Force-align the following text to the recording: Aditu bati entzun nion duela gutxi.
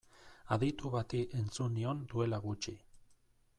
Aditu 0.55 0.91
bati 0.95 1.19
entzun 1.41 1.77
nion 1.77 2.03
duela 2.15 2.43
gutxi. 2.49 2.77